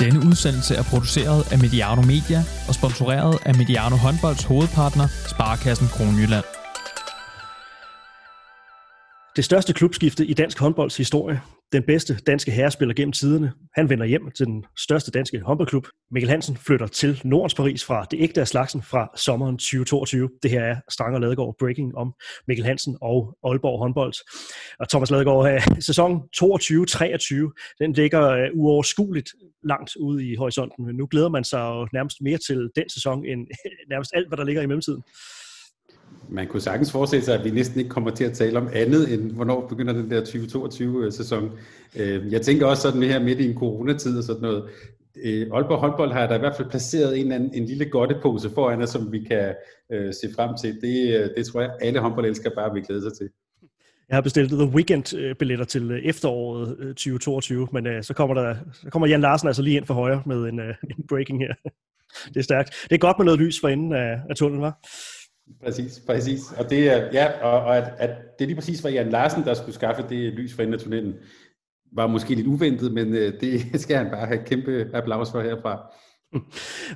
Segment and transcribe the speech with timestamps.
[0.00, 6.59] Denne udsendelse er produceret af Mediano Media og sponsoreret af Mediano Håndbolds hovedpartner, Sparkassen Kronjylland.
[9.36, 11.40] Det største klubskifte i dansk håndbolds historie.
[11.72, 13.52] Den bedste danske herrespiller gennem tiderne.
[13.74, 15.86] Han vender hjem til den største danske håndboldklub.
[16.10, 20.28] Mikkel Hansen flytter til Nordens Paris fra det ægte af slagsen fra sommeren 2022.
[20.42, 22.12] Det her er Strang og Ladegaard Breaking om
[22.48, 24.14] Mikkel Hansen og Aalborg håndbold.
[24.80, 29.30] Og Thomas Ladegaard, øh, sæson 22-23, den ligger øh, uoverskueligt
[29.64, 30.86] langt ude i horisonten.
[30.86, 33.46] Men nu glæder man sig jo nærmest mere til den sæson, end
[33.92, 35.02] nærmest alt, hvad der ligger i mellemtiden
[36.30, 39.12] man kunne sagtens forestille sig, at vi næsten ikke kommer til at tale om andet,
[39.14, 41.50] end hvornår begynder den der 2022-sæson.
[41.96, 44.64] Øh, jeg tænker også sådan her midt i en coronatid og sådan noget.
[45.24, 48.82] Øh, Aalborg håndbold har der i hvert fald placeret en, en, en lille godtepose foran
[48.82, 49.54] os, som vi kan
[49.92, 50.80] øh, se frem til.
[50.80, 53.28] Det, øh, det tror jeg, alle håndboldelskere bare vil glæde sig til.
[54.08, 59.08] Jeg har bestilt The Weekend-billetter til efteråret 2022, men øh, så, kommer der, så kommer
[59.08, 61.54] Jan Larsen altså lige ind for højre med en, øh, en breaking her.
[62.34, 62.86] det er stærkt.
[62.90, 64.78] Det er godt med noget lys for enden af, af tunnelen, var.
[65.64, 66.40] Præcis, præcis.
[66.58, 69.54] Og det er, ja, og, og at, at det lige præcis var Jan Larsen, der
[69.54, 71.14] skulle skaffe det lys for enden af tunnelen,
[71.92, 75.92] var måske lidt uventet, men øh, det skal han bare have kæmpe applaus for herfra.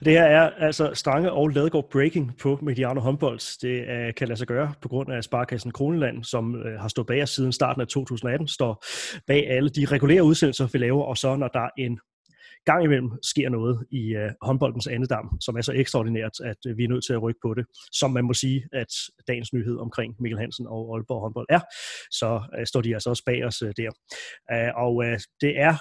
[0.05, 3.57] Det her er altså Stange og Ladegaard Breaking på Mediano Håndbolds.
[3.57, 7.07] Det øh, kan lade sig gøre på grund af Sparkassen Kroneland, som øh, har stået
[7.07, 8.85] bag os siden starten af 2018, står
[9.27, 11.99] bag alle de regulære udsendelser, vi laver, og så når der er en
[12.65, 16.85] gang imellem sker noget i øh, håndboldens andedam, som er så ekstraordinært, at øh, vi
[16.85, 17.65] er nødt til at rykke på det.
[17.93, 18.93] Som man må sige, at
[19.29, 21.61] dagens nyhed omkring Mikkel Hansen og Aalborg håndbold er,
[22.11, 23.91] så øh, står de altså også bag os øh, der.
[24.53, 25.75] Uh, og øh, det er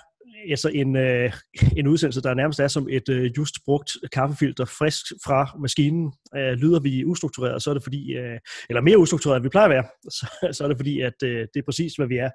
[0.50, 1.34] altså en, øh,
[1.78, 6.14] en udsendelse, der nærmest er som et øh, just brugt kaffefilter frisk fra maskinen.
[6.38, 9.66] Øh, lyder vi ustruktureret, så er det fordi, øh, eller mere ustruktureret, end vi plejer
[9.66, 9.86] at være,
[10.18, 12.30] så, så er det fordi, at øh, det er præcis, hvad vi er.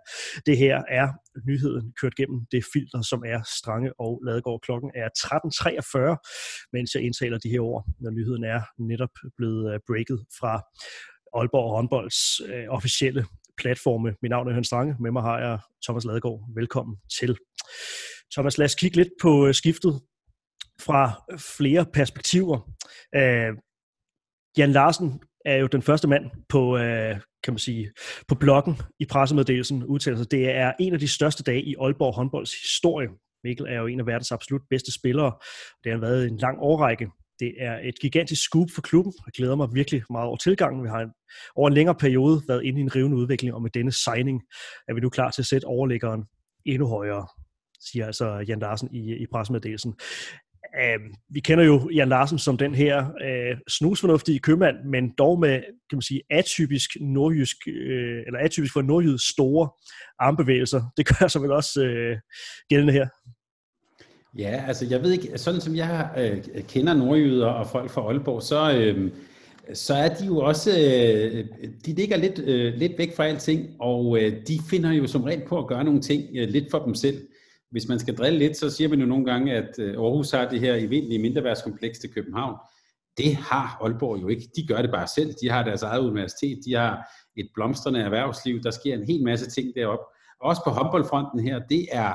[0.46, 1.08] Det her er
[1.46, 4.60] nyheden kørt gennem det filter, som er Strange og Ladegård.
[4.60, 9.80] Klokken er 13.43, mens jeg indtaler de her ord, når nyheden er netop blevet øh,
[9.86, 10.62] breaket fra
[11.34, 13.24] Aalborg håndbolds øh, officielle
[13.58, 14.14] platforme.
[14.22, 14.96] Mit navn er Hans Strange.
[15.00, 16.40] Med mig har jeg Thomas Ladegaard.
[16.54, 17.36] Velkommen til.
[18.32, 20.00] Thomas, lad os kigge lidt på øh, skiftet
[20.80, 21.22] fra
[21.58, 22.70] flere perspektiver.
[23.14, 23.52] Øh,
[24.58, 27.92] Jan Larsen er jo den første mand på, øh, kan man sige,
[28.28, 30.30] på bloggen i pressemeddelelsen udtaler sig.
[30.30, 33.08] Det er en af de største dage i Aalborg håndbolds historie.
[33.44, 35.32] Mikkel er jo en af verdens absolut bedste spillere.
[35.84, 37.06] Det har været en lang årrække.
[37.40, 39.12] Det er et gigantisk scoop for klubben.
[39.26, 40.84] Jeg glæder mig virkelig meget over tilgangen.
[40.84, 41.10] Vi har en,
[41.56, 44.42] over en længere periode været inde i en rivende udvikling, og med denne signing
[44.88, 46.24] er vi nu klar til at sætte overlæggeren
[46.66, 47.26] endnu højere,
[47.80, 49.94] siger altså Jan Larsen i, i pressemeddelelsen.
[50.82, 55.60] Uh, vi kender jo Jan Larsen som den her uh, snusfornuftige købmand, men dog med
[55.90, 57.72] kan man sige, atypisk nordjysk, uh,
[58.26, 59.70] eller atypisk for nordjysk store
[60.18, 60.82] armbevægelser.
[60.96, 62.18] Det gør sig vel også uh,
[62.68, 63.08] gældende her.
[64.38, 68.42] Ja, altså jeg ved ikke, sådan som jeg øh, kender nordjyder og folk fra Aalborg,
[68.42, 69.10] så, øh,
[69.74, 71.44] så er de jo også, øh,
[71.86, 75.42] de ligger lidt, øh, lidt væk fra alting, og øh, de finder jo som regel
[75.48, 77.28] på at gøre nogle ting øh, lidt for dem selv.
[77.70, 80.48] Hvis man skal drille lidt, så siger man jo nogle gange, at øh, Aarhus har
[80.48, 82.56] det her eventlige mindreværdskompleks til København.
[83.18, 84.48] Det har Aalborg jo ikke.
[84.56, 85.34] De gør det bare selv.
[85.42, 89.50] De har deres eget universitet, de har et blomstrende erhvervsliv, der sker en hel masse
[89.50, 90.04] ting deroppe.
[90.40, 92.14] Også på håndboldfronten her, det er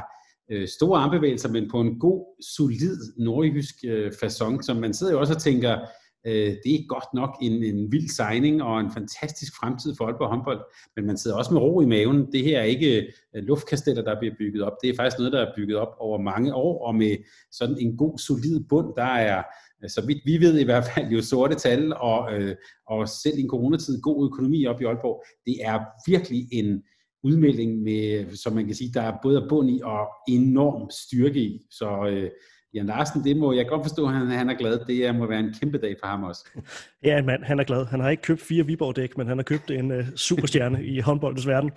[0.51, 5.19] øh, store armbevægelser, men på en god, solid nordjysk øh, façon, som man sidder jo
[5.19, 5.79] også og tænker,
[6.27, 10.29] øh, det er godt nok en, en vild signing og en fantastisk fremtid for Aalborg
[10.29, 10.61] håndbold,
[10.95, 12.31] men man sidder også med ro i maven.
[12.31, 14.73] Det her er ikke øh, luftkasteller, der bliver bygget op.
[14.81, 17.17] Det er faktisk noget, der er bygget op over mange år, og med
[17.51, 19.43] sådan en god, solid bund, der er,
[19.83, 22.55] øh, så vidt vi ved i hvert fald, jo sorte tal, og, øh,
[22.87, 25.23] og selv i en coronatid god økonomi op i Aalborg.
[25.45, 26.83] Det er virkelig en,
[27.23, 31.61] udmelding, med, som man kan sige, der er både bund i og enorm styrke i.
[31.69, 32.29] Så øh,
[32.73, 34.79] Jan Larsen, det må jeg godt forstå, at han, han er glad.
[34.87, 36.45] Det må være en kæmpe dag for ham også.
[37.03, 37.85] Ja, mand, han er glad.
[37.85, 41.47] Han har ikke købt fire Viborg-dæk, men han har købt en uh, superstjerne i håndboldens
[41.47, 41.71] verden.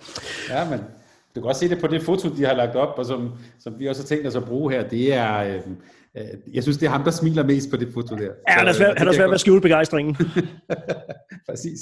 [0.49, 0.79] Ja, men
[1.35, 3.79] du kan også se det på det foto, de har lagt op, og som, som
[3.79, 4.89] vi også har tænkt os at bruge her.
[4.89, 5.61] Det er, øh,
[6.17, 6.23] øh,
[6.53, 8.23] jeg synes, det er ham, der smiler mest på det foto der.
[8.23, 10.15] Ja, han er svært, øh, han er svært ved at skjule begejstringen.
[11.49, 11.79] Præcis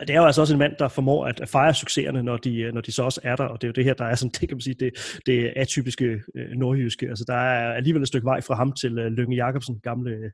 [0.00, 2.74] det er jo altså også en mand, der formår at fejre succeserne, når de, øh,
[2.74, 4.30] når de så også er der, og det er jo det her, der er sådan,
[4.40, 6.04] det kan man sige, det, det atypiske
[6.36, 7.08] øh, nordjyske.
[7.08, 10.30] Altså, der er alligevel et stykke vej fra ham til øh, Lønge Jacobsen, gamle øh,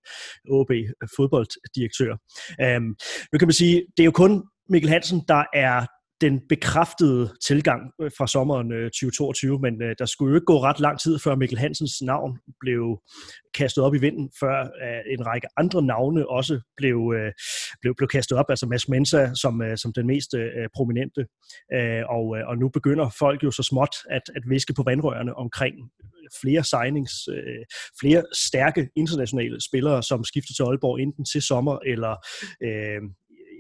[0.51, 2.17] OB øh, fodbolddirektør.
[2.61, 2.95] Øhm,
[3.33, 5.87] nu kan man sige, det er jo kun Mikkel Hansen, der er
[6.21, 10.63] den bekræftede tilgang øh, fra sommeren øh, 2022, men øh, der skulle jo ikke gå
[10.63, 13.01] ret lang tid, før Mikkel Hansens navn blev
[13.55, 14.57] kastet op i vinden, før
[15.15, 16.99] en række andre navne også blev,
[17.81, 20.35] blev, blev kastet op, altså Mads Mensa som, som den mest
[20.77, 21.27] prominente.
[22.09, 25.75] Og, og nu begynder folk jo så småt at, at viske på vandrørene omkring
[26.41, 27.13] flere signings,
[28.01, 32.15] flere stærke internationale spillere, som skifter til Aalborg enten til sommer eller
[32.63, 33.01] øh,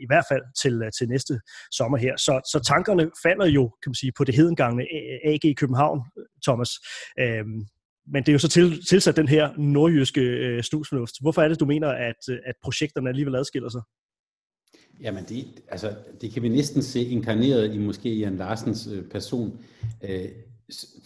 [0.03, 1.41] i hvert fald til, øh, til næste
[1.73, 2.17] sommer her.
[2.17, 4.83] Så, så tankerne falder jo, kan man sige, på det hedengangne
[5.25, 6.01] AG i København,
[6.47, 6.71] Thomas.
[7.21, 7.61] Øhm,
[8.13, 11.15] men det er jo så til, tilsat den her nordjyske øh, snusfornuft.
[11.21, 13.83] Hvorfor er det, du mener, at, øh, at projekterne alligevel adskiller sig?
[15.01, 19.59] Jamen, det, altså, det kan vi næsten se inkarneret i måske Jan Larsens øh, person.
[20.05, 20.29] Øh,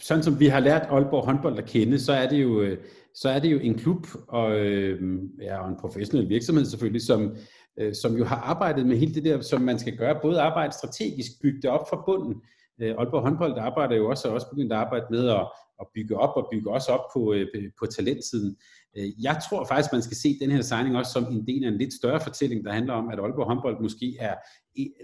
[0.00, 2.79] sådan som vi har lært Aalborg håndbold at kende, så er det jo, øh,
[3.14, 7.37] så er det jo en klub og, øh, ja, og en professionel virksomhed selvfølgelig, som,
[7.78, 10.72] øh, som jo har arbejdet med hele det der, som man skal gøre, både arbejde
[10.72, 12.34] strategisk, bygge det op fra bunden.
[12.80, 15.48] Øh, Aalborg håndbold der arbejder jo også, og også begyndt at arbejde med at,
[15.80, 17.46] at bygge op, og bygge også op på, øh,
[17.78, 18.56] på talentsiden.
[18.96, 21.69] Øh, jeg tror faktisk, man skal se den her signing også som en del af
[21.69, 24.34] en lidt større fortælling, der handler om, at Aalborg håndbold måske er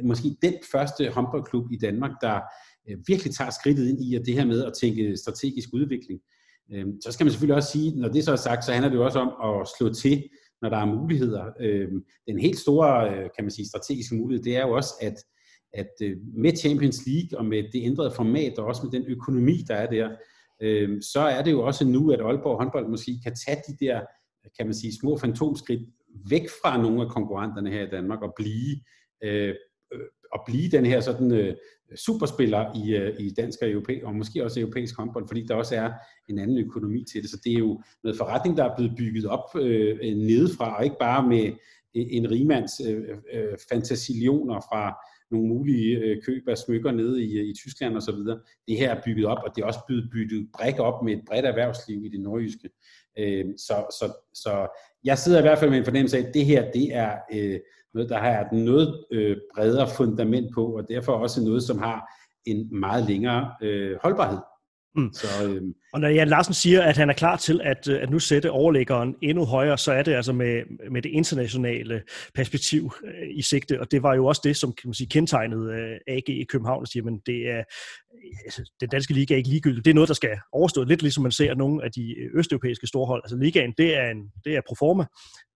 [0.04, 2.40] måske den første håndboldklub i Danmark, der
[2.88, 6.20] øh, virkelig tager skridtet ind i at det her med at tænke strategisk udvikling.
[6.72, 8.96] Øh, så skal man selvfølgelig også sige, når det så er sagt, så handler det
[8.96, 10.22] jo også om at slå til
[10.64, 11.44] når der er muligheder.
[11.60, 11.88] Øh,
[12.28, 15.16] den helt store, øh, kan man sige, strategiske mulighed, det er jo også, at,
[15.72, 19.56] at øh, med Champions League og med det ændrede format, og også med den økonomi,
[19.68, 20.10] der er der,
[20.62, 24.00] øh, så er det jo også nu, at Aalborg håndbold måske kan tage de der,
[24.58, 25.82] kan man sige, små fantomskridt
[26.30, 28.80] væk fra nogle af konkurrenterne her i Danmark og blive
[29.24, 29.54] øh,
[29.92, 30.00] øh
[30.34, 31.56] at blive den her sådan øh,
[31.96, 35.76] superspiller i, øh, i dansk og europæisk, og måske også europæisk håndbold, fordi der også
[35.76, 35.90] er
[36.28, 37.30] en anden økonomi til det.
[37.30, 40.96] Så det er jo noget forretning, der er blevet bygget op øh, nedefra, og ikke
[41.00, 41.52] bare med
[41.94, 43.02] en rimands øh,
[43.32, 44.94] øh, fantasilioner fra
[45.30, 48.18] nogle mulige øh, køb af smykker nede i, i Tyskland osv.
[48.68, 51.22] Det her er bygget op, og det er også blevet bygget bræk op med et
[51.26, 52.70] bredt erhvervsliv i det nordjyske.
[53.18, 54.66] Øh, så, så, så
[55.04, 57.60] jeg sidder i hvert fald med en fornemmelse af, at det her, det er øh,
[57.94, 62.08] noget, der har et noget øh, bredere fundament på, og derfor også noget, som har
[62.46, 64.38] en meget længere øh, holdbarhed.
[64.96, 65.12] Mm.
[65.12, 65.62] Så, øh,
[65.92, 68.50] og når Jan Larsen siger, at han er klar til at, øh, at nu sætte
[68.50, 72.02] overlæggeren endnu højere, så er det altså med, med det internationale
[72.34, 75.72] perspektiv øh, i sigte, og det var jo også det, som kan man sige, kendetegnede
[75.72, 77.62] øh, AG i København, og siger, men det er,
[78.44, 79.84] altså, den danske liga er ikke ligegyldigt.
[79.84, 83.22] Det er noget, der skal overstå lidt ligesom man ser nogle af de østeuropæiske storhold.
[83.24, 85.04] Altså ligaen, det er, en, det er proforma.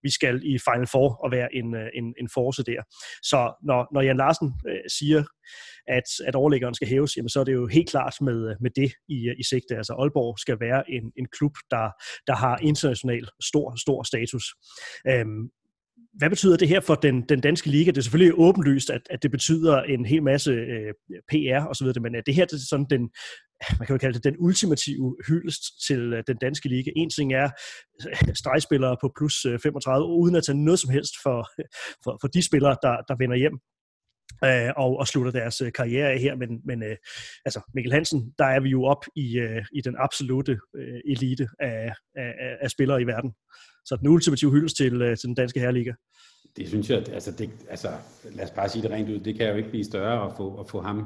[0.03, 2.83] Vi skal i Final Four og være en, øh, en, en force der.
[3.23, 5.23] Så når, når Jan Larsen øh, siger,
[5.89, 8.71] at, at overlæggeren skal hæves, jamen, så er det jo helt klart med, øh, med
[8.71, 9.77] det i, øh, i sigte.
[9.77, 11.91] Altså Aalborg skal være en, en klub, der,
[12.27, 14.45] der har international stor, stor status.
[15.09, 15.51] Øhm,
[16.13, 17.91] hvad betyder det her for den, den danske liga?
[17.91, 20.93] Det er selvfølgelig åbenlyst, at, at det betyder en hel masse øh,
[21.29, 23.11] PR og så videre, men er det her det er sådan den,
[23.79, 26.91] man kan jo kalde det den ultimative hyldest til øh, den danske liga.
[26.97, 27.51] En ting er
[28.09, 31.49] øh, stregspillere på plus øh, 35, uden at tage noget som helst for,
[32.05, 33.59] for, for de spillere, der, der vender hjem
[34.45, 36.37] øh, og, og slutter deres øh, karriere af her.
[36.37, 36.97] Men, men øh,
[37.45, 41.49] altså Mikkel Hansen, der er vi jo op i, øh, i den absolute øh, elite
[41.61, 43.33] af, af, af spillere i verden.
[43.85, 45.93] Så den ultimative hyldest til, øh, til den danske herreliga.
[46.57, 47.89] Det synes jeg, altså, det, altså
[48.33, 50.61] lad os bare sige det rent ud, det kan jo ikke blive større at få,
[50.61, 51.05] at få ham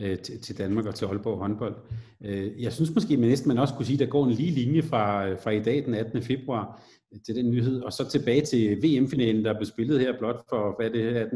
[0.00, 1.76] øh, til, til Danmark og til Aalborg håndbold.
[2.24, 4.50] Øh, jeg synes måske, man næsten man også kunne sige, at der går en lige
[4.50, 6.22] linje fra, øh, fra i dag, den 18.
[6.22, 6.82] februar,
[7.26, 10.90] til den nyhed, og så tilbage til VM-finalen, der blev spillet her blot for, hvad
[10.90, 11.26] det er,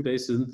[0.00, 0.52] 18-20 dage siden,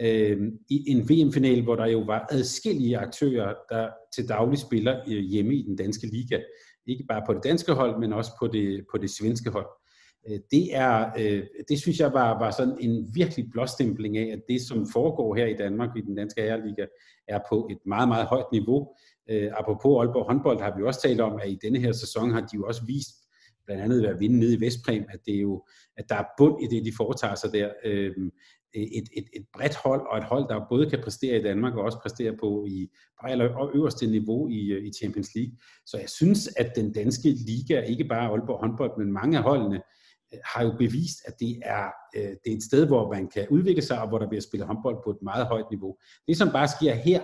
[0.00, 5.22] øh, i en VM-final, hvor der jo var adskillige aktører, der til daglig spiller øh,
[5.22, 6.40] hjemme i den danske liga.
[6.86, 9.66] Ikke bare på det danske hold, men også på det, på det svenske hold.
[10.28, 14.42] Øh, det, er, øh, det synes jeg var, var sådan en virkelig blåstempling af, at
[14.48, 16.86] det, som foregår her i Danmark i den danske herreliga,
[17.28, 18.88] er på et meget, meget højt niveau.
[19.30, 22.40] Øh, apropos Aalborg håndbold har vi også talt om, at i denne her sæson har
[22.40, 23.16] de jo også vist,
[23.66, 25.64] blandt andet ved at vinde nede i Vestpræm, at, det er jo,
[25.96, 27.70] at der er bund i det, de foretager sig der.
[27.84, 28.30] Øhm,
[28.76, 31.74] Øh, et, et, et bredt hold, og et hold, der både kan præstere i Danmark,
[31.74, 32.88] og også præstere på i
[33.22, 35.52] og øverste niveau i, øh, i Champions League.
[35.86, 39.76] Så jeg synes, at den danske liga, ikke bare Aalborg håndbold, men mange af holdene,
[40.34, 43.82] øh, har jo bevist, at det er, det er et sted, hvor man kan udvikle
[43.82, 45.96] sig, og hvor der bliver spillet håndbold på et meget højt niveau.
[46.28, 47.22] Det, som bare sker her,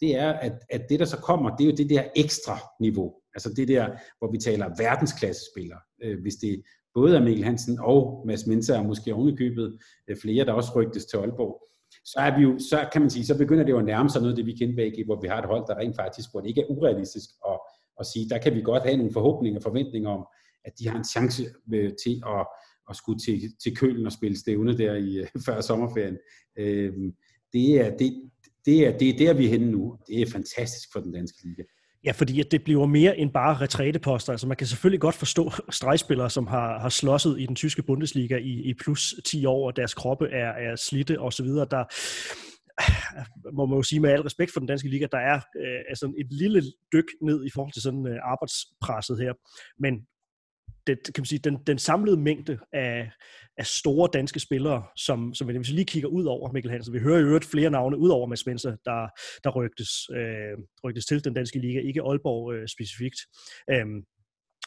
[0.00, 3.14] det er, at, at det, der så kommer, det er jo det der ekstra niveau.
[3.34, 5.80] Altså det der, hvor vi taler verdensklassespillere.
[6.02, 6.62] Øh, hvis det
[6.94, 11.06] både af Mikkel Hansen og Mads Mensa, og måske ovenikøbet øh, flere, der også rygtes
[11.06, 11.60] til Aalborg,
[12.04, 14.20] så, er vi jo, så kan man sige, så begynder det jo at nærme sig
[14.20, 16.40] noget af det, vi kender bag hvor vi har et hold, der rent faktisk, hvor
[16.40, 17.58] det ikke er urealistisk at,
[18.00, 20.26] at sige, der kan vi godt have nogle forhåbninger og forventninger om,
[20.64, 21.42] at de har en chance
[21.74, 22.46] øh, til at,
[22.90, 26.18] at skulle til, til kølen og spille stævne der i, øh, før sommerferien.
[26.58, 26.92] Øh,
[27.52, 28.30] det, er, det,
[28.64, 29.98] det er, det er der, vi er henne nu.
[30.06, 31.62] Det er fantastisk for den danske liga.
[32.04, 34.32] Ja, fordi at det bliver mere end bare retræteposter.
[34.32, 38.36] Altså man kan selvfølgelig godt forstå stregspillere, som har, har slåsset i den tyske Bundesliga
[38.36, 41.46] i, i plus 10 år, og deres kroppe er, er slitte osv.
[41.46, 41.84] Der,
[43.56, 46.12] må man jo sige med al respekt for den danske liga, der er øh, altså
[46.20, 49.32] et lille dyk ned i forhold til sådan øh, arbejdspresset her.
[49.78, 49.94] Men
[50.86, 53.10] det, kan man sige, den, den samlede mængde af,
[53.58, 56.98] af store danske spillere, som, som hvis vi lige kigger ud over Mikkel Hansen, vi
[56.98, 59.08] hører jo øvrigt flere navne ud over Mads Menser, der,
[59.44, 63.18] der rygtes, øh, rygtes til den danske liga, ikke Aalborg øh, specifikt.
[63.70, 63.86] Øh,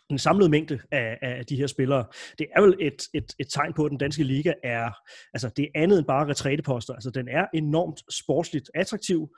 [0.09, 2.05] den samlede mængde af, af de her spillere,
[2.39, 4.91] det er vel et, et, et tegn på, at den danske liga er,
[5.33, 6.93] altså det er andet end bare retræteposter.
[6.93, 9.29] Altså den er enormt sportsligt attraktiv,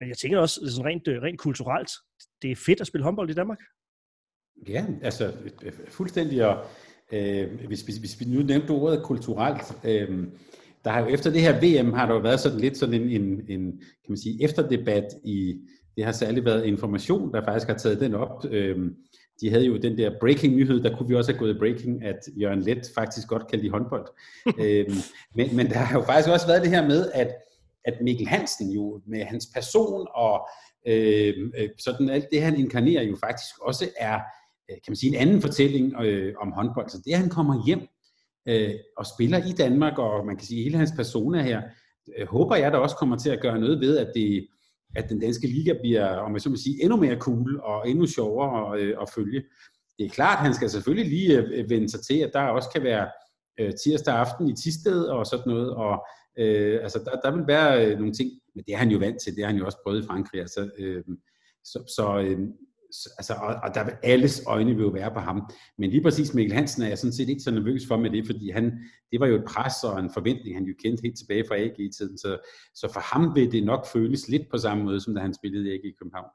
[0.00, 1.90] men jeg tænker også sådan rent, øh, rent kulturelt,
[2.42, 3.58] det er fedt at spille håndbold i Danmark.
[4.68, 5.32] Ja, altså
[5.88, 6.64] fuldstændig, og
[7.12, 10.26] øh, hvis, hvis, hvis vi nu nævnte ordet kulturelt, øh,
[10.84, 13.22] der har jo efter det her VM, har der jo været sådan lidt sådan en,
[13.22, 15.60] en, en kan man sige, efterdebat i,
[15.96, 18.44] det har særligt været information, der faktisk har taget den op.
[18.50, 18.90] Øh,
[19.40, 22.04] de havde jo den der breaking nyhed, der kunne vi også have gået i breaking,
[22.04, 24.06] at Jørgen Let faktisk godt kan lide håndbold.
[24.60, 24.90] øh,
[25.34, 27.34] men, men der har jo faktisk også været det her med, at,
[27.84, 30.48] at Mikkel Hansen jo med hans person og
[30.86, 34.20] øh, øh sådan alt det, han inkarnerer jo faktisk også er Øh,
[34.70, 36.88] Øh, kan man sige, en anden fortælling øh, om håndbold.
[36.88, 37.80] Så det, at han kommer hjem
[38.48, 41.62] øh, og spiller i Danmark, og man kan sige, hele hans persona her,
[42.18, 44.46] øh, håber jeg, der også kommer til at gøre noget ved, at det
[44.96, 48.06] at den danske liga bliver, om jeg så må sige, endnu mere cool og endnu
[48.06, 49.42] sjovere at, øh, at følge.
[49.98, 52.68] Det er klart, han skal selvfølgelig lige øh, øh vende sig til, at der også
[52.74, 53.08] kan være
[53.60, 56.06] øh, tirsdag aften i Tisted og sådan noget, og
[56.38, 59.20] øh, altså der, der vil være øh, nogle ting, men det er han jo vant
[59.22, 61.04] til, det har han jo også prøvet i Frankrig, altså, øh,
[61.64, 62.38] så, så øh,
[63.18, 65.50] altså, og, og der vil alles øjne vil jo være på ham.
[65.78, 68.26] Men lige præcis Mikkel Hansen er jeg sådan set ikke så nervøs for med det,
[68.26, 68.64] fordi han,
[69.10, 72.18] det var jo et pres og en forventning, han jo kendte helt tilbage fra AG-tiden.
[72.18, 72.38] Så,
[72.74, 75.68] så for ham vil det nok føles lidt på samme måde, som da han spillede
[75.68, 76.30] i AG i København.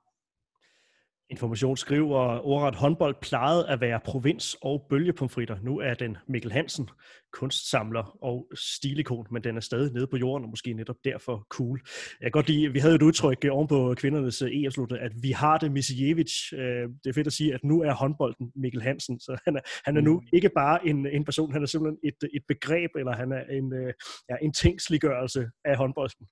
[1.32, 5.58] Information skriver, ordret håndbold plejede at være provins- og bølgepomfritter.
[5.64, 6.90] Nu er den Mikkel Hansen,
[7.34, 11.82] kunstsamler og stilikon, men den er stadig nede på jorden, og måske netop derfor cool.
[12.22, 15.32] Jeg kan godt lide, vi havde et udtryk oven på kvindernes øh, ef at vi
[15.32, 16.54] har det Misijevic.
[16.54, 19.62] Øh, det er fedt at sige, at nu er håndbolden Mikkel Hansen, så han er,
[19.86, 20.28] han er nu mm.
[20.34, 23.74] ikke bare en, en person, han er simpelthen et, et begreb, eller han er en,
[23.74, 23.94] øh,
[24.30, 26.28] ja, en tingsliggørelse af håndbolden.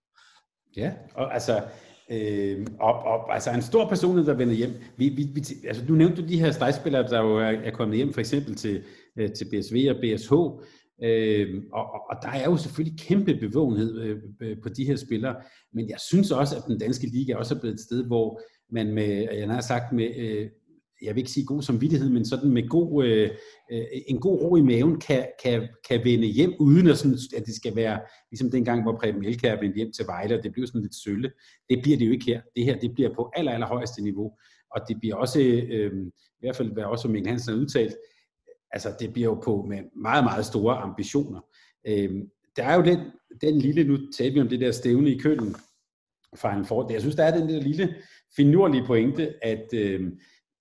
[0.78, 1.64] Ja, og altså,
[2.12, 4.72] Øh, op, op, altså en stor personlighed, der vender hjem.
[4.98, 8.14] Vi, vi, vi, altså, du nævnte de her stregspillere, der jo er, er kommet hjem,
[8.14, 8.84] for eksempel til,
[9.18, 10.34] øh, til BSV og BSH.
[11.04, 15.36] Øh, og, og der er jo selvfølgelig kæmpe bevågenhed øh, på de her spillere,
[15.74, 18.94] men jeg synes også, at den danske liga også er blevet et sted, hvor man
[18.94, 20.50] med, jeg har sagt, med, øh,
[21.02, 23.30] jeg vil ikke sige god samvittighed, men sådan med god, øh,
[23.72, 27.46] øh, en god ro i maven, kan, kan, kan vende hjem, uden at, sådan, at
[27.46, 28.00] det skal være,
[28.32, 31.32] ligesom dengang, hvor Preben Elkær vendte hjem til Vejle, og det blev sådan lidt sølle.
[31.70, 32.42] Det bliver det jo ikke her.
[32.56, 34.32] Det her, det bliver på aller, aller højeste niveau.
[34.76, 37.96] Og det bliver også, øh, i hvert fald hvad også Mikkel Hansen har udtalt,
[38.72, 41.40] altså det bliver jo på med meget, meget store ambitioner.
[41.88, 42.12] Øh,
[42.56, 43.00] der er jo den,
[43.42, 45.56] den lille, nu talte vi om det der stævne i Køln,
[46.36, 46.92] Final Four.
[46.92, 47.96] Jeg synes, der er den der lille
[48.36, 50.12] finurlige pointe, at øh,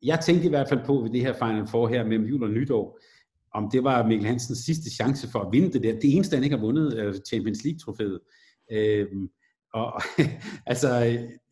[0.06, 2.50] jeg tænkte i hvert fald på ved det her Final Four her mellem jul og
[2.50, 2.98] nytår,
[3.54, 5.92] om det var Mikkel Hansens sidste chance for at vinde det der.
[5.92, 8.20] Det eneste, han ikke har vundet, er Champions League-trofæet.
[8.72, 9.28] Øhm,
[9.72, 10.00] og
[10.72, 10.88] altså,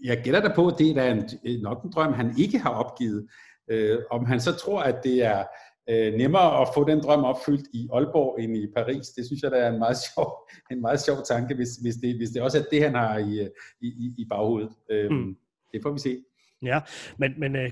[0.05, 1.13] jeg gætter da på, at det er
[1.45, 3.27] en, nok en drøm, han ikke har opgivet.
[3.71, 5.45] Øh, om han så tror, at det er
[5.91, 9.51] øh, nemmere at få den drøm opfyldt i Aalborg end i Paris, det synes jeg,
[9.51, 12.59] der er en meget sjov, en meget sjov tanke, hvis, hvis, det, hvis det også
[12.59, 13.49] er det, han har i,
[13.81, 14.71] i, i baghovedet.
[14.91, 15.37] Øh, mm.
[15.73, 16.23] Det får vi se.
[16.63, 16.81] Ja,
[17.19, 17.71] men, men øh,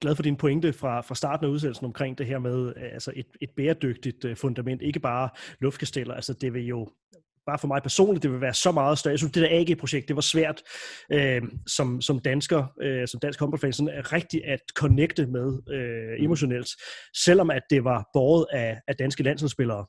[0.00, 3.12] glad for din pointe fra, fra starten af udsendelsen omkring det her med øh, altså
[3.16, 5.28] et, et bæredygtigt øh, fundament, ikke bare
[5.60, 6.88] luftkasteller, altså det vil jo
[7.46, 9.12] bare for mig personligt, det vil være så meget større.
[9.12, 10.62] Jeg synes, det der AG-projekt, det var svært
[11.12, 16.24] øh, som, som dansker, øh, som dansk håndboldfan, sådan rigtig at connecte med øh, mm.
[16.24, 16.68] emotionelt,
[17.16, 19.86] selvom at det var båret af, af danske landsholdsspillere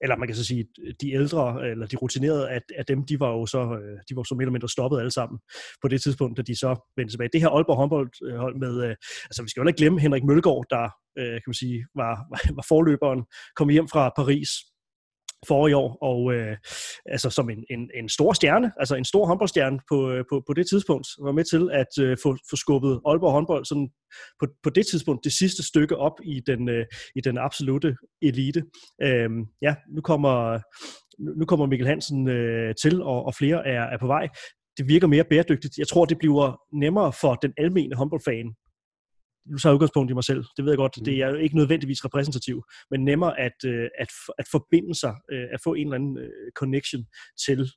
[0.00, 0.66] eller man kan så sige,
[1.00, 4.22] de ældre, eller de rutinerede af, af dem, de var jo så, øh, de var
[4.22, 5.38] så mere eller mindre stoppet alle sammen
[5.82, 7.30] på det tidspunkt, da de så vendte tilbage.
[7.32, 8.94] Det her Aalborg håndboldhold øh, med, øh,
[9.28, 12.14] altså vi skal jo ikke glemme Henrik Mølgaard, der, kan man sige, var,
[12.58, 13.20] var forløberen,
[13.56, 14.50] kom hjem fra Paris,
[15.48, 16.56] for i år, og øh,
[17.06, 20.52] altså som en, en, en stor stjerne, altså en stor håndboldstjerne på, øh, på, på
[20.52, 23.88] det tidspunkt, var med til at øh, få, få skubbet Aalborg håndbold sådan
[24.40, 28.62] på, på det tidspunkt det sidste stykke op i den, øh, i den absolute elite.
[29.02, 29.30] Øh,
[29.62, 30.60] ja, nu kommer,
[31.38, 34.28] nu kommer Mikkel Hansen øh, til, og, og flere er, er på vej.
[34.78, 35.78] Det virker mere bæredygtigt.
[35.78, 38.54] Jeg tror, det bliver nemmere for den almene håndboldfan
[39.50, 41.20] nu tager jeg udgangspunkt i mig selv, det ved jeg godt, det mm.
[41.22, 45.60] er jo ikke nødvendigvis repræsentativ, men nemmere at, øh, at, at forbinde sig, øh, at
[45.64, 47.04] få en eller anden øh, connection
[47.46, 47.70] til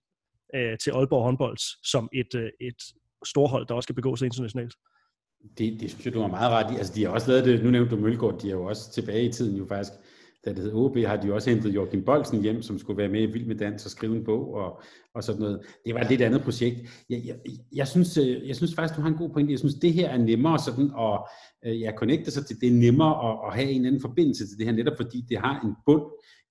[0.56, 2.82] øh, til Aalborg håndbold som et, øh, et
[3.26, 4.74] storhold, der også skal begå sig internationalt.
[5.58, 6.78] Det, det synes jeg, du har meget ret i.
[6.78, 9.24] Altså, de har også lavet det, nu nævnte du Mølgaard, de er jo også tilbage
[9.24, 9.94] i tiden jo faktisk,
[10.46, 13.22] da det hed OB, har de også hentet Joachim Bolsen hjem, som skulle være med
[13.22, 14.81] i Vild med Dans og skrive en bog og,
[15.13, 15.62] og sådan noget.
[15.86, 16.77] Det var et lidt andet projekt.
[17.10, 17.36] Jeg, jeg,
[17.75, 19.51] jeg, synes, øh, jeg synes faktisk, du har en god pointe.
[19.51, 21.19] Jeg synes, det her er nemmere sådan, at
[21.65, 24.58] øh, ja, connecte sig til, det er nemmere at, at have en anden forbindelse til
[24.58, 26.03] det her, netop fordi det har en bund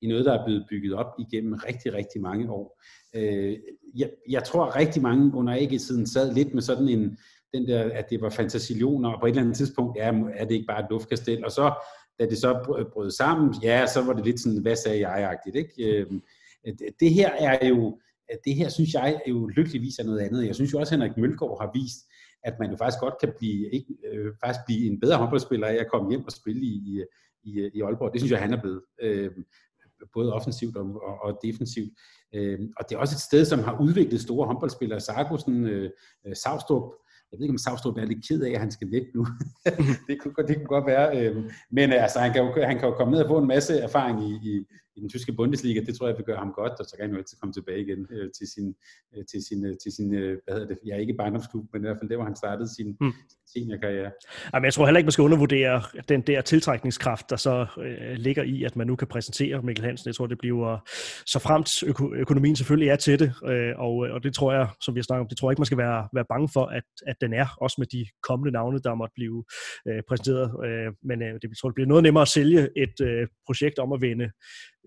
[0.02, 2.80] i noget, der er blevet bygget op igennem rigtig, rigtig mange år.
[3.16, 3.56] Øh,
[3.94, 7.18] jeg, jeg tror, rigtig mange under AG-tiden sad lidt med sådan en,
[7.54, 10.54] den der, at det var fantasilioner, og på et eller andet tidspunkt ja, er det
[10.54, 11.72] ikke bare et luftkastel, og så
[12.20, 15.98] da det så brød sammen, ja, så var det lidt sådan, hvad sagde jeg-agtigt, ikke?
[15.98, 16.22] Øhm,
[17.00, 18.00] det her er jo,
[18.44, 20.46] det her synes jeg er jo lykkeligvis er noget andet.
[20.46, 21.98] Jeg synes jo også, at Henrik Mølgaard har vist,
[22.44, 25.74] at man jo faktisk godt kan blive, ikke, øh, faktisk blive en bedre håndboldspiller af
[25.74, 27.04] at komme hjem og spille i,
[27.44, 28.12] i, i Aalborg.
[28.12, 28.82] Det synes jeg, han er blevet.
[29.02, 29.30] Øh,
[30.14, 31.92] både offensivt og, og, og defensivt.
[32.34, 35.00] Øh, og det er også et sted, som har udviklet store håndboldspillere.
[35.00, 35.90] Sargussen, øh,
[36.26, 36.92] øh Savstrup,
[37.30, 39.26] jeg ved ikke, om Savstrup er lidt ked af, at han skal væk nu.
[40.08, 41.06] det, kunne, det kunne godt være.
[41.18, 41.36] Øh,
[41.70, 44.22] men altså, han kan, jo, han kan jo komme ned og få en masse erfaring
[44.28, 44.64] i, i,
[44.98, 45.80] i den tyske Bundesliga.
[45.80, 47.80] Det tror jeg vil gøre ham godt, og så kan han jo altid komme tilbage
[47.80, 48.74] igen øh, til sin,
[49.16, 51.64] øh, til sin, øh, til sin øh, hvad hedder det, jeg ja, er ikke barndomsklub,
[51.72, 53.12] men i hvert fald det, hvor han startede sin mm.
[53.52, 54.10] seniorkarriere.
[54.54, 58.42] Jamen, jeg tror heller ikke, man skal undervurdere den der tiltrækningskraft, der så øh, ligger
[58.42, 60.08] i, at man nu kan præsentere Mikkel Hansen.
[60.08, 60.88] Jeg tror, det bliver
[61.26, 64.94] så fremt øko- økonomien selvfølgelig er til det, øh, og, og det tror jeg, som
[64.94, 66.82] vi har snakket om, det tror jeg ikke, man skal være, være bange for, at,
[67.06, 69.44] at den er, også med de kommende navne, der måtte blive
[69.88, 70.46] øh, præsenteret.
[70.66, 73.78] Øh, men øh, det, jeg tror, det bliver noget nemmere at sælge et øh, projekt
[73.78, 74.30] om at vinde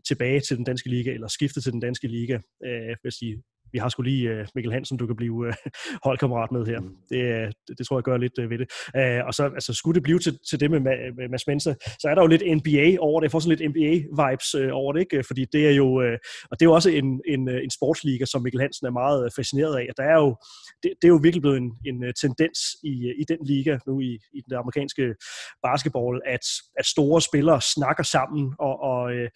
[0.07, 3.41] tilbage til den danske liga, eller skifte til den danske liga, øh, hvis de
[3.73, 5.53] vi har skulle lige uh, Mikkel Hansen, du kan blive uh,
[6.05, 6.79] holdkammerat med her.
[6.79, 6.95] Mm.
[7.09, 8.67] Det, det, det tror jeg gør lidt uh, ved det.
[8.99, 12.07] Uh, og så altså, skulle det blive til, til det med, med Mads Mensa, så
[12.09, 13.25] er der jo lidt NBA over det.
[13.25, 15.23] Jeg får sådan lidt NBA-vibes uh, over det, ikke?
[15.23, 16.15] fordi det er jo, uh,
[16.49, 19.75] og det er jo også en, en, en sportsliga, som Mikkel Hansen er meget fascineret
[19.77, 19.87] af.
[19.97, 20.35] Der er jo,
[20.83, 24.11] det, det er jo virkelig blevet en, en tendens i, i den liga nu i,
[24.37, 25.15] i den amerikanske
[25.63, 26.45] basketball, at,
[26.79, 29.27] at store spillere snakker sammen og, og uh,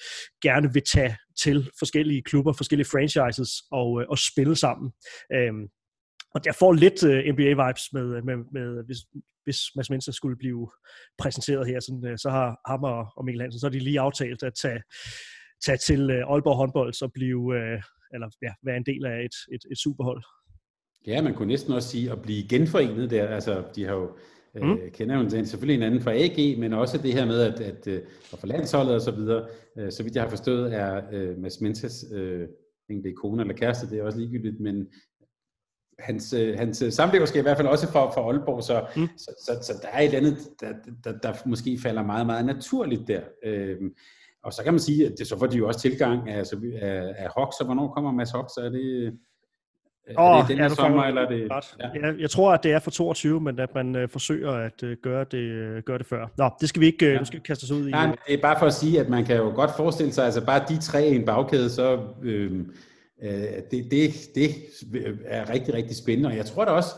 [0.41, 4.91] gerne vil tage til forskellige klubber, forskellige franchises og, øh, og spille sammen.
[5.33, 5.67] Øhm,
[6.35, 8.97] og jeg får lidt uh, øh, NBA-vibes med, med, med hvis,
[9.43, 10.71] hvis Mads Mensa skulle blive
[11.17, 13.99] præsenteret her, sådan, uh, så har ham og, og Mikkel Hansen, så har de lige
[13.99, 14.81] aftalt at tage,
[15.65, 17.79] tage til uh, Aalborg håndbold og blive, uh,
[18.13, 20.23] eller ja, være en del af et, et, et superhold.
[21.07, 23.27] Ja, man kunne næsten også sige at blive genforenet der.
[23.27, 24.17] Altså, de har jo
[24.61, 24.71] Mm.
[24.71, 27.87] Øh, kender jo selvfølgelig en anden fra AG, men også det her med at, at,
[28.33, 29.47] at, få landsholdet og så videre.
[29.77, 32.47] Øh, så vidt jeg har forstået, er øh, Mads Mentas øh,
[32.89, 34.87] det kone eller kæreste, det er også ligegyldigt, men
[35.99, 39.07] hans, øh, hans samlever skal i hvert fald også for, for Aalborg, så, mm.
[39.17, 43.07] så, så, så der er et andet, der, der, der måske falder meget, meget naturligt
[43.07, 43.21] der.
[43.43, 43.77] Øh,
[44.43, 46.71] og så kan man sige, at det, så får de jo også tilgang af, altså,
[46.81, 48.45] af, af Hox, og hvornår kommer Mads Hox?
[48.57, 49.19] Er det,
[50.07, 51.47] er det den her sommer, eller er det...
[51.79, 52.07] Ja.
[52.07, 54.97] Jeg, jeg tror, at det er for 22, men at man øh, forsøger at øh,
[55.03, 56.31] gøre, det, øh, gøre det før.
[56.37, 57.19] Nå, det skal vi ikke, øh, ja.
[57.19, 57.91] nu skal vi kaste os ud i.
[57.91, 60.45] Nej, det er bare for at sige, at man kan jo godt forestille sig, altså
[60.45, 62.51] bare de tre i en bagkæde, så øh,
[63.23, 63.31] øh,
[63.71, 64.49] det, det, det
[65.25, 66.29] er rigtig, rigtig spændende.
[66.29, 66.89] Og jeg tror da også,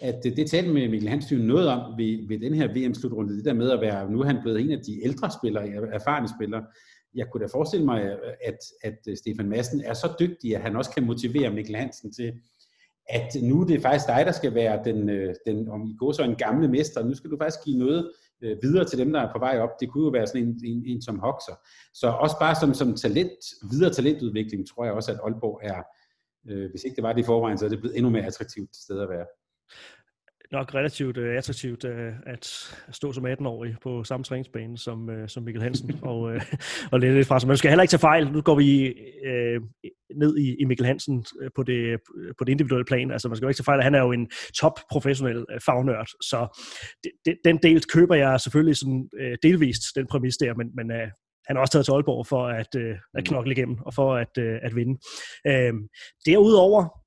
[0.00, 3.44] at det, det talte med Mikkel Hansen noget om ved, ved den her VM-slutrunde, det
[3.44, 6.62] der med at være, nu er han blevet en af de ældre spillere, erfarne spillere,
[7.14, 8.02] jeg kunne da forestille mig,
[8.44, 12.32] at, at Stefan Madsen er så dygtig, at han også kan motivere Mikkel Hansen til
[13.08, 15.96] at nu det er det faktisk dig, der skal være den, øh, den om I
[15.98, 19.12] går så en gamle mester, nu skal du faktisk give noget øh, videre til dem,
[19.12, 19.70] der er på vej op.
[19.80, 21.54] Det kunne jo være sådan en, en, en som Hoxer.
[21.94, 23.38] Så også bare som, som talent,
[23.70, 25.82] videre talentudvikling, tror jeg også, at Aalborg er,
[26.48, 28.76] øh, hvis ikke det var det i forvejen, så er det blevet endnu mere attraktivt
[28.76, 29.26] sted at være
[30.52, 32.46] nok relativt uh, attraktivt uh, at
[32.92, 36.40] stå som 18-årig på samme træningsbane som, uh, som Mikkel Hansen og, uh,
[36.92, 37.48] og lidt lidt fra sig.
[37.48, 38.32] Man skal heller ikke tage fejl.
[38.32, 38.94] Nu går vi
[39.26, 39.62] uh,
[40.16, 41.24] ned i, i Mikkel Hansen
[41.56, 42.00] på det,
[42.38, 43.10] på det individuelle plan.
[43.10, 44.30] Altså man skal jo ikke tage fejl, han er jo en
[44.60, 46.60] top professionel uh, fagnørd, så
[47.04, 50.90] det, det, den del køber jeg selvfølgelig sådan uh, delvist, den præmis der, men, men
[50.90, 51.08] uh,
[51.46, 54.32] han har også taget til Aalborg for at, uh, at knokle igennem og for at,
[54.38, 54.98] uh, at vinde.
[55.48, 55.74] Uh,
[56.26, 57.05] derudover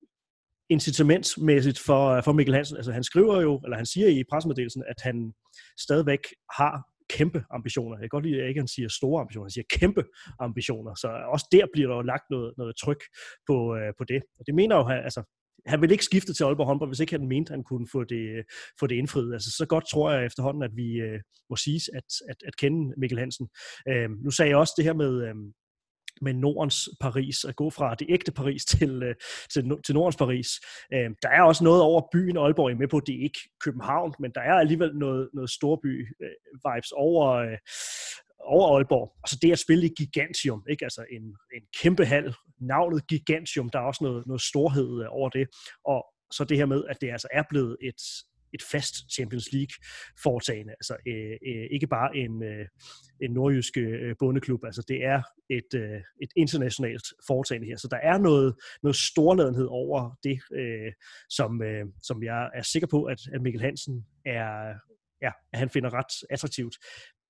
[0.69, 2.77] incitamentsmæssigt for, øh, for Mikkel Hansen.
[2.77, 5.34] Altså han skriver jo, eller han siger i pressemeddelelsen, at han
[5.79, 6.23] stadigvæk
[6.58, 7.97] har kæmpe ambitioner.
[7.97, 10.03] Jeg kan godt lide, at ikke han siger store ambitioner, han siger kæmpe
[10.39, 10.95] ambitioner.
[10.95, 13.01] Så også der bliver der jo lagt noget, noget tryk
[13.47, 14.21] på, øh, på det.
[14.39, 15.23] Og det mener jo, han, altså,
[15.65, 18.03] han vil ikke skifte til Aalborg håndbold, hvis ikke han mente, at han kunne få
[18.03, 18.43] det, øh,
[18.79, 19.34] få det indfriet.
[19.34, 22.93] Altså, så godt tror jeg efterhånden, at vi øh, må sige, at, at, at kende
[22.97, 23.47] Mikkel Hansen.
[23.89, 25.36] Øh, nu sagde jeg også det her med, øh,
[26.21, 29.15] med Nordens Paris, at gå fra det ægte Paris til, øh,
[29.53, 30.47] til, til Nordens Paris.
[30.93, 34.32] Øh, der er også noget over byen Aalborg, med på, det er ikke København, men
[34.36, 37.58] der er alligevel noget, noget storby-vibes øh, over, øh,
[38.39, 39.15] over Aalborg.
[39.23, 40.86] Og så det at spille i Gigantium, ikke?
[40.86, 41.23] altså en,
[41.55, 45.47] en kæmpe hal, navnet Gigantium, der er også noget, noget storhed øh, over det.
[45.86, 48.01] Og så det her med, at det altså er blevet et,
[48.53, 49.73] et fast Champions League
[50.23, 50.71] foretagende.
[50.71, 52.65] Altså øh, øh, ikke bare en, øh,
[53.21, 57.77] en nordjysk øh, bondeklub, altså det er et, øh, et internationalt foretagende her.
[57.77, 60.91] Så der er noget, noget storladenhed over det, øh,
[61.29, 64.73] som, øh, som jeg er sikker på, at, at Mikkel Hansen er,
[65.21, 66.75] ja, at han finder ret attraktivt.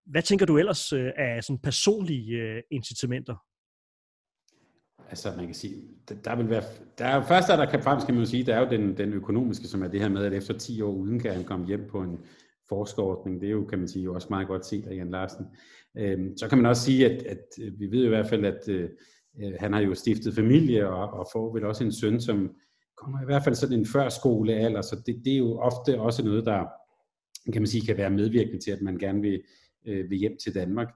[0.06, 3.36] Hvad tænker du ellers øh, af sådan personlige øh, incitamenter?
[5.10, 5.76] Altså man kan sige,
[6.26, 6.64] der, vil være,
[6.98, 9.14] der er først der kan frem, skal man jo sige, der er jo den, den
[9.14, 11.88] økonomiske, som er det her med, at efter 10 år uden kan han komme hjem
[11.92, 12.20] på en
[12.70, 13.42] forskerordning.
[13.42, 15.46] Det er jo, kan man sige, jo også meget godt set af Jan Larsen.
[15.98, 18.70] Øhm, så kan man også sige, at, at øh, vi ved i hvert fald, at
[18.70, 18.90] øh,
[19.42, 22.52] øh, han har jo stiftet familie og, og får vel også en søn, som
[22.98, 26.46] kommer i hvert fald sådan en førskolealder, så det, det er jo ofte også noget,
[26.46, 26.66] der
[27.54, 29.42] kan man sige, kan være medvirkende til, at man gerne vil,
[29.86, 30.88] øh, vil hjem til Danmark.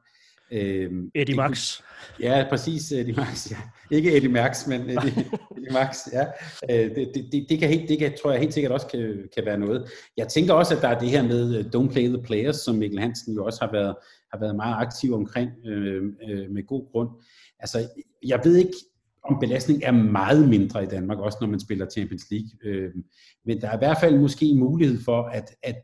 [0.51, 1.81] Øhm, Eddie Max.
[2.19, 3.51] Ja, præcis, Eddie Max.
[3.51, 3.57] Ja.
[3.91, 5.25] Ikke Eddie Max, men Eddie,
[5.57, 5.97] Eddie Max.
[6.13, 6.25] Ja.
[6.69, 9.45] Øh, det, det, det, kan helt, det kan, tror jeg helt sikkert også kan, kan
[9.45, 9.89] være noget.
[10.17, 12.75] Jeg tænker også, at der er det her med øh, Don't Play the Players, som
[12.75, 13.95] Mikkel Hansen jo også har været,
[14.31, 17.09] har været meget aktiv omkring øh, øh, med god grund.
[17.59, 17.87] Altså,
[18.25, 18.73] jeg ved ikke,
[19.23, 22.49] om belastning er meget mindre i Danmark, også når man spiller Champions League.
[22.63, 22.91] Øh,
[23.45, 25.75] men der er i hvert fald måske mulighed for, at, at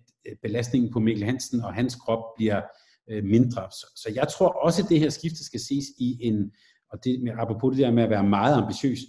[0.41, 2.61] belastningen på Mikkel Hansen og hans krop bliver
[3.09, 3.61] øh, mindre.
[3.71, 6.51] Så, så jeg tror også, at det her skifte skal ses i en,
[6.91, 8.99] og det med, apropos det der med at være meget ambitiøs,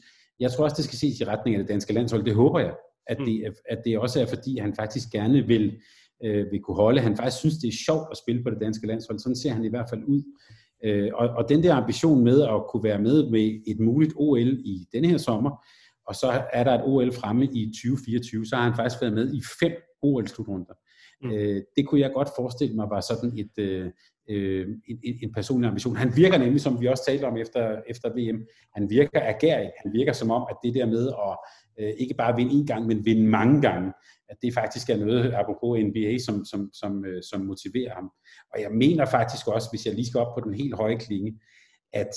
[0.41, 2.25] jeg tror også, det skal ses i retning af det danske landshold.
[2.25, 2.75] Det håber jeg,
[3.07, 3.55] at det, mm.
[3.69, 5.79] at det også er, fordi han faktisk gerne vil,
[6.25, 7.01] øh, vil kunne holde.
[7.01, 9.19] Han faktisk synes, det er sjovt at spille på det danske landshold.
[9.19, 10.23] Sådan ser han i hvert fald ud.
[10.85, 14.53] Øh, og, og den der ambition med at kunne være med med et muligt OL
[14.65, 15.65] i denne her sommer,
[16.07, 19.35] og så er der et OL fremme i 2024, så har han faktisk været med
[19.35, 20.75] i fem OL-slutrunder.
[21.23, 21.33] Mm.
[21.33, 23.91] Øh, det kunne jeg godt forestille mig var sådan et, øh,
[24.31, 25.97] øh, en, en, en personlig ambition.
[25.97, 29.71] Han virker nemlig, som vi også talte om efter, efter VM, han virker agerig.
[29.85, 31.39] Han virker som om, at det der med at
[31.81, 33.93] øh, ikke bare vinde en gang, men vinde mange gange,
[34.29, 38.11] at det faktisk er noget, apropos NBA, som, som, som, øh, som motiverer ham.
[38.55, 41.41] Og jeg mener faktisk også, hvis jeg lige skal op på den helt høje klinge,
[41.93, 42.11] at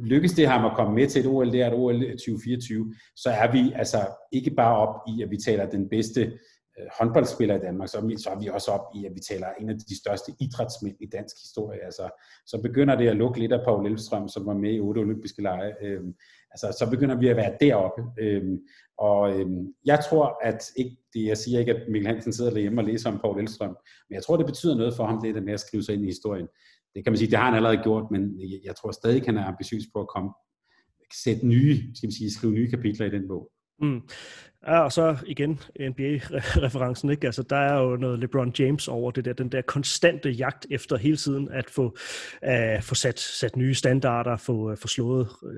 [0.00, 3.30] lykkes det ham at komme med til et OL, det er et OL 2024, så
[3.30, 3.98] er vi altså
[4.32, 6.32] ikke bare op i, at vi taler den bedste
[6.78, 9.20] Øh, håndboldspillere i Danmark, så er, vi, så er vi også op i, at vi
[9.20, 11.84] taler en af de største idrætsmænd i dansk historie.
[11.84, 12.10] Altså,
[12.46, 15.42] så begynder det at lukke lidt af Paul Elvstrøm, som var med i otte olympiske
[15.42, 15.72] lege.
[15.82, 16.14] Øhm,
[16.50, 18.02] altså, så begynder vi at være deroppe.
[18.18, 18.58] Øhm,
[18.98, 22.80] og øhm, jeg tror, at ikke, det, jeg siger ikke, at Mikkel Hansen sidder derhjemme
[22.80, 23.76] og læser om Paul Elvstrøm,
[24.08, 26.02] men jeg tror, det betyder noget for ham, det der med at skrive sig ind
[26.02, 26.48] i historien.
[26.94, 29.36] Det kan man sige, det har han allerede gjort, men jeg, jeg tror stadig, han
[29.36, 30.30] er ambitiøs på at komme,
[31.24, 33.51] sætte nye, skal man sige, skrive nye kapitler i den bog.
[33.80, 34.00] Mm.
[34.66, 37.26] Ja, og så igen NBA-referencen, ikke?
[37.26, 40.96] Altså, der er jo noget LeBron James over det der, den der konstante jagt efter
[40.96, 41.96] hele tiden at få,
[42.46, 45.50] uh, få sat, sat nye standarder, få, uh, få slået uh,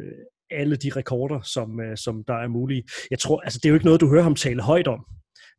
[0.51, 2.85] alle de rekorder, som, uh, som der er mulige.
[3.11, 5.07] Jeg tror, altså, det er jo ikke noget, du hører ham tale højt om.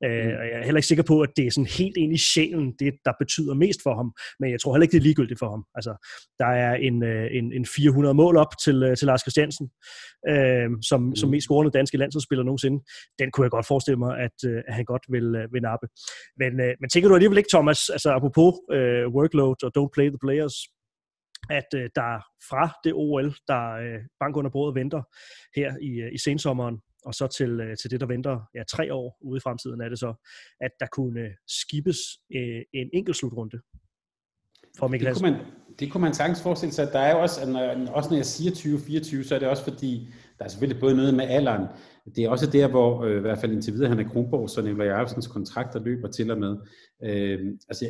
[0.06, 0.40] Øh, mm.
[0.40, 2.74] og jeg er heller ikke sikker på, at det er sådan helt ind i sjælen,
[2.80, 4.14] det der betyder mest for ham.
[4.40, 5.64] Men jeg tror heller ikke, det er ligegyldigt for ham.
[5.76, 5.94] Altså,
[6.40, 9.70] der er en, øh, en, en 400 mål op til, øh, til Lars Christiansen,
[10.30, 11.16] øh, som, mm.
[11.16, 12.84] som mest scorende danske landsholdsspiller nogensinde.
[13.20, 14.38] Den kunne jeg godt forestille mig, at,
[14.68, 15.88] at han godt vil, vil nappe.
[16.42, 20.08] Men, øh, men tænker du alligevel ikke, Thomas, altså apropos øh, workload og don't play
[20.10, 20.56] the players,
[21.50, 22.12] at øh, der
[22.50, 25.02] fra det OL, der øh, bank under bordet venter
[25.56, 29.18] her i, i sensommeren, og så til, øh, til det, der venter ja, tre år
[29.22, 30.14] ude i fremtiden, er det så,
[30.62, 31.98] at der kunne skibes
[32.36, 33.60] øh, en enkelt slutrunde
[34.80, 35.40] for Mikkel det kunne, man,
[35.80, 36.90] det kunne man sagtens forestille sig.
[36.94, 40.14] Der er jo også, når, også når jeg siger 2024, så er det også fordi,
[40.40, 41.68] der er selvfølgelig både noget med alderen.
[42.16, 44.62] Det er også der, hvor øh, i hvert fald indtil videre, han er Kronborg, så
[44.62, 46.58] Nikolaj Jacobsens kontrakt, der løber til og med.
[47.04, 47.40] Øh,
[47.70, 47.86] altså,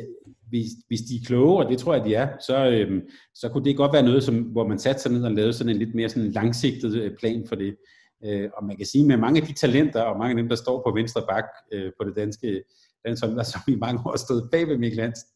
[0.48, 3.02] hvis, hvis de er kloge, og det tror jeg, de er, så, øh,
[3.34, 5.72] så kunne det godt være noget, som, hvor man satte sig ned og lavede sådan
[5.72, 7.76] en lidt mere sådan langsigtet øh, plan for det.
[8.24, 10.56] Øh, og man kan sige, med mange af de talenter, og mange af dem, der
[10.56, 12.62] står på venstre bak øh, på det danske
[13.04, 15.28] landshold, der som i mange år stået bag ved Mikkel Hansen,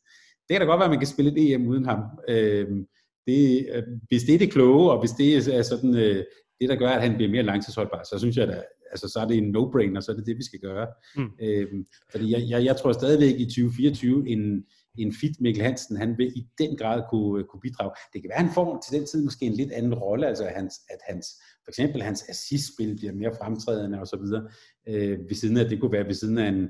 [0.49, 2.01] det kan da godt være, at man kan spille et EM uden ham.
[2.29, 2.69] Øh,
[3.27, 3.66] det,
[4.09, 6.25] hvis det er det kloge, og hvis det er sådan, øh,
[6.61, 9.27] det, der gør, at han bliver mere langtidsholdbar, så synes jeg da, altså, så er
[9.27, 10.87] det en no-brainer, så er det det, vi skal gøre.
[11.16, 11.31] Mm.
[11.43, 11.69] Øh,
[12.11, 14.64] fordi jeg, jeg, jeg tror stadigvæk i 2024, en,
[14.98, 17.90] en fit Mikkel Hansen, han vil i den grad kunne, øh, kunne bidrage.
[18.12, 20.44] Det kan være, at han får til den tid måske en lidt anden rolle, altså
[20.44, 21.26] at hans, at hans
[21.64, 24.48] for eksempel hans assistspil bliver mere fremtrædende og så videre,
[24.88, 26.68] øh, ved siden af, det kunne være ved siden af en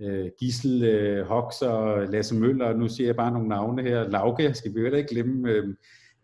[0.00, 4.54] øh, Gissel, øh, Hox og Lasse Møller, nu siger jeg bare nogle navne her, Lauke,
[4.54, 5.68] skal vi jo ikke glemme, øh,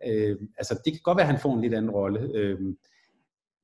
[0.06, 2.60] øh, altså det kan godt være, at han får en lidt anden rolle, øh,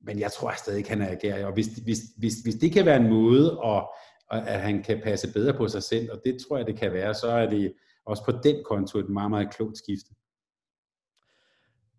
[0.01, 2.97] men jeg tror stadig han er agerer, og hvis, hvis, hvis, hvis det kan være
[3.01, 3.87] en måde, at,
[4.31, 7.13] at han kan passe bedre på sig selv, og det tror jeg, det kan være,
[7.13, 7.73] så er det
[8.05, 10.09] også på den konto et meget, meget klogt skifte.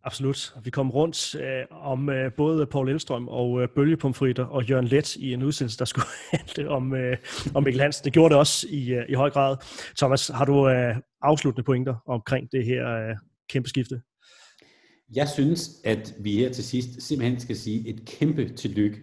[0.07, 0.55] Absolut.
[0.65, 5.17] Vi kom rundt øh, om øh, både Paul Elstrøm og øh, Bølgepomfritter og Jørgen Let
[5.17, 7.17] i en udsendelse, der skulle handle om, øh,
[7.55, 8.05] om Mikkel Hansen.
[8.05, 9.57] Det gjorde det også i, øh, i høj grad.
[9.99, 13.17] Thomas, har du øh, afsluttende pointer omkring det her øh,
[13.49, 14.01] kæmpe skifte?
[15.15, 18.99] Jeg synes, at vi her til sidst simpelthen skal sige et kæmpe tillykke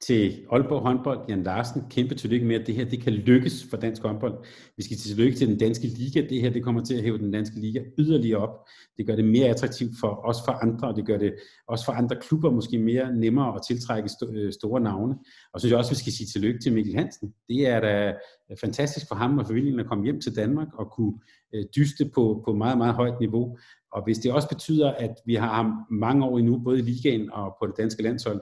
[0.00, 3.76] til Aalborg håndbold, Jan Larsen, kæmpe tillykke med, at det her det kan lykkes for
[3.76, 4.44] dansk håndbold.
[4.76, 6.20] Vi skal til tillykke til den danske liga.
[6.20, 8.68] Det her det kommer til at hæve den danske liga yderligere op.
[8.96, 11.34] Det gør det mere attraktivt for os for andre, og det gør det
[11.68, 15.14] også for andre klubber måske mere nemmere at tiltrække st- øh, store navne.
[15.52, 17.34] Og så synes jeg også, at vi skal sige tillykke til Mikkel Hansen.
[17.48, 18.14] Det er da
[18.50, 21.14] øh, fantastisk for ham og familien at komme hjem til Danmark og kunne
[21.54, 23.58] øh, dyste på, på meget, meget højt niveau.
[23.92, 27.30] Og hvis det også betyder, at vi har ham mange år endnu, både i ligaen
[27.32, 28.40] og på det danske landshold,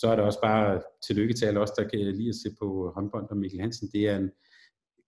[0.00, 2.92] så er det også bare tillykke til alle os, der kan lide at se på
[2.94, 3.88] håndbold og Mikkel Hansen.
[3.92, 4.30] Det er en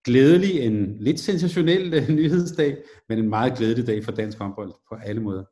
[0.03, 2.77] glædelig, en lidt sensationel øh, nyhedsdag,
[3.09, 5.43] men en meget glædelig dag for dansk håndbold på alle måder.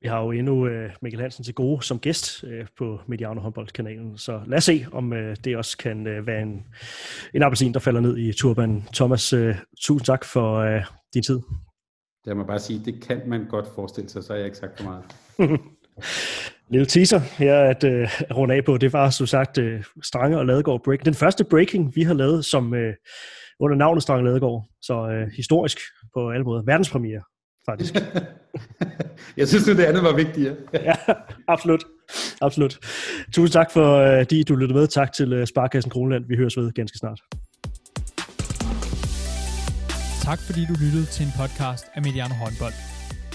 [0.00, 4.18] Vi har jo endnu uh, Mikkel Hansen til gode som gæst uh, på Mediano håndboldkanalen,
[4.18, 5.10] så lad os se, om
[5.44, 6.64] det også kan være en,
[7.34, 8.88] en appelsin, der falder ned i turbanen.
[8.94, 9.34] Thomas,
[9.80, 10.80] tusind tak for
[11.14, 11.40] din tid.
[12.24, 14.80] Det må bare sige, det kan man godt forestille sig, så har jeg ikke sagt
[14.80, 15.04] for meget.
[16.70, 17.90] lille teaser her at uh,
[18.36, 18.76] runde af på.
[18.76, 19.64] Det var som sagt uh,
[20.02, 21.04] Strange og Ladegaard Break.
[21.04, 22.78] Den første breaking, vi har lavet som uh,
[23.60, 24.68] under navnet Strange Ladegaard.
[24.82, 25.78] Så uh, historisk
[26.14, 26.62] på alle måder.
[26.62, 27.22] Verdenspremiere,
[27.68, 27.94] faktisk.
[29.36, 30.56] Jeg synes, det andet var vigtigere.
[30.74, 30.94] ja,
[31.48, 31.84] absolut.
[32.40, 32.78] Absolut.
[33.32, 34.86] Tusind tak for, uh, de du lyttede med.
[34.86, 36.24] Tak til uh, Sparkassen Kroneland.
[36.28, 37.20] Vi høres ved ganske snart.
[40.22, 42.95] Tak fordi du lyttede til en podcast af Mediano Håndbold.